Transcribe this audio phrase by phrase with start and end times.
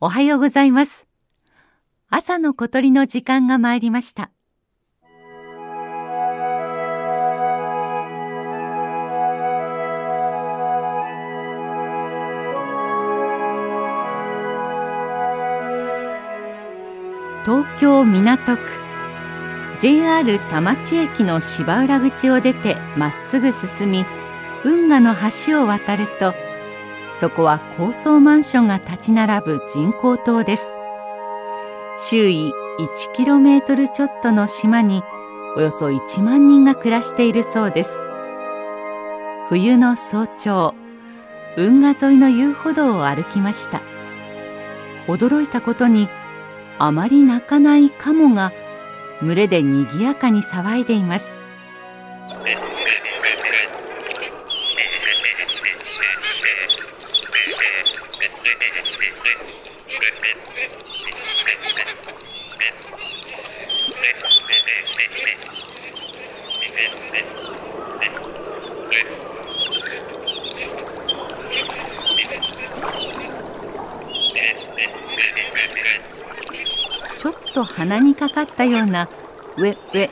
[0.00, 1.08] おはようございます。
[2.08, 4.30] 朝の小鳥の時間が参りました。
[17.44, 18.62] 東京港区
[19.80, 24.06] JR 田町駅の芝浦口を出てまっすぐ進み
[24.64, 26.34] 運河の橋を渡ると
[27.20, 30.74] そこは高層マンションが立ち並ぶ人工島です。
[32.08, 32.52] 周囲
[33.16, 35.02] 1km ちょっとの島に
[35.56, 37.90] およそ1万人が暮らしているそうです。
[39.48, 40.74] 冬の早朝
[41.56, 43.82] 運河沿いの遊歩道を歩きました。
[45.08, 46.08] 驚いたことに
[46.78, 48.52] あまり鳴かないカモが
[49.20, 51.37] 群れでにぎやかに騒いでいます。
[77.58, 79.08] と鼻にかかったような
[79.56, 80.10] ウェウェ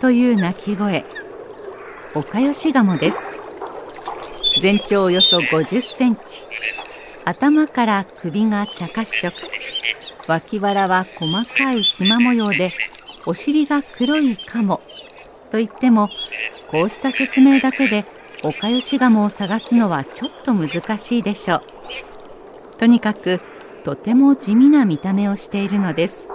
[0.00, 1.04] という鳴き声。
[2.14, 3.18] オカヨシガモです。
[4.62, 6.44] 全長およそ50センチ。
[7.24, 9.36] 頭から首が茶褐色。
[10.28, 12.70] 脇腹は細かい縞模様で
[13.26, 14.80] お尻が黒いカモ
[15.50, 16.08] といっても
[16.68, 18.04] こうした説明だけで
[18.44, 21.62] オカヨシガモを探すのはちょっと難しいでしょう。
[22.78, 23.40] とにかく
[23.82, 26.25] とても地味な見た目をしているのです。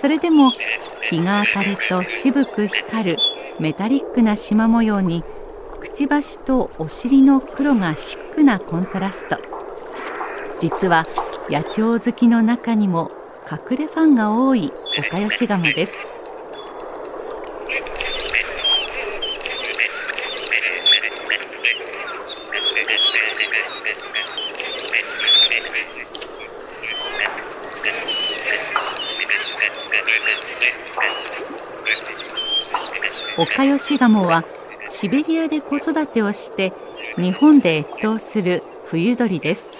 [0.00, 0.52] それでも
[1.10, 3.16] 日が当たると渋く光る
[3.58, 5.24] メタリックな縞模様に
[5.80, 9.38] くちばしとお尻の黒がシックなコントラスト。
[10.60, 11.04] 実は
[11.48, 13.10] 野鳥好きの中にも
[13.50, 16.07] 隠れファンが多いオカヨシガモです。
[33.36, 34.44] オカヨシガモは
[34.90, 36.72] シベリアで子育てをして
[37.16, 39.70] 日本で越冬する冬鳥です。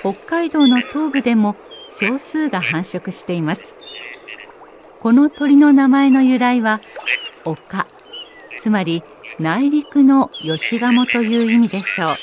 [0.00, 1.56] 北海道の東部でも
[1.90, 3.74] 少数が繁殖しています。
[5.00, 6.80] この鳥の名前の由来は
[7.44, 7.86] 丘。
[8.60, 9.02] つまり
[9.38, 12.16] 内陸の吉鴨という意味でしょう。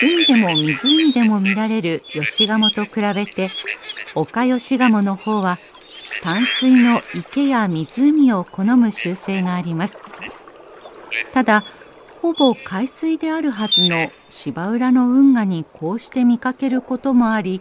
[0.00, 3.50] 海でも湖でも見られる吉鴨と比べて
[4.14, 5.58] 丘吉鴨の方は
[6.22, 10.02] 淡水の池や湖を好む習性があります。
[11.32, 11.64] ただ
[12.20, 17.60] ほぼ海水であるはずの芝浦の運河にこうして見かけることもあり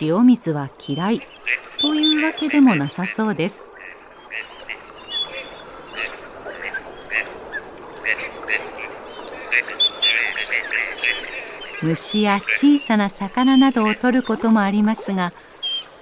[0.00, 1.20] 塩水は嫌い
[1.80, 3.66] というわけでもなさそうです。
[11.82, 15.34] 虫や小さな魚などを取ることもありますが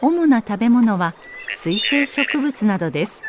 [0.00, 1.12] 主な食べ物は
[1.62, 3.23] 水生植物などです。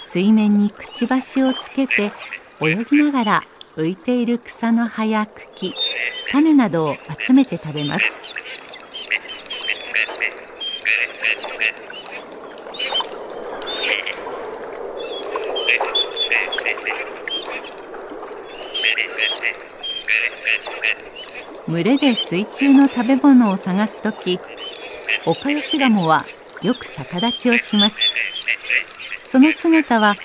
[0.00, 2.10] 水面にくちばしをつけて
[2.58, 3.42] 泳ぎながら
[3.76, 5.74] 浮いている草の葉や茎
[6.30, 8.16] 種などを集めて食べます。
[21.68, 24.40] 群れで水中の食べ物を探す時
[25.26, 26.24] オカヨシガモは
[26.62, 27.98] よく逆立ちをします。
[29.24, 30.16] その姿は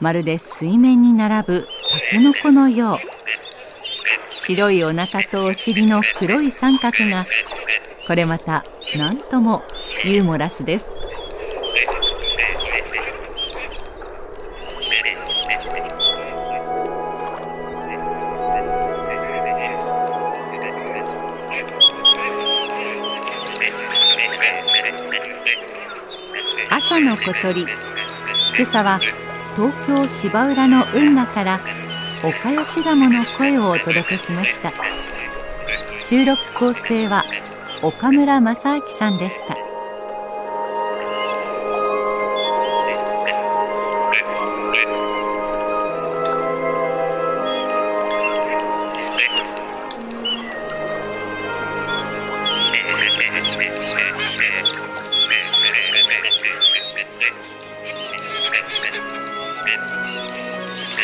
[0.00, 2.98] まるで水面に並ぶタケノコのよう。
[4.40, 7.26] 白いお腹とお尻の黒い三角が
[8.06, 8.64] これまた
[8.96, 9.62] 何とも
[10.04, 10.90] ユーモラスです。
[26.90, 27.62] 朝の小鳥。
[27.62, 27.70] 今
[28.62, 28.98] 朝は
[29.54, 31.60] 東京芝浦の運河から
[32.24, 34.72] 岡吉鴨の声をお届けしました。
[36.00, 37.24] 収録構成は
[37.80, 39.69] 岡村正明さんでした。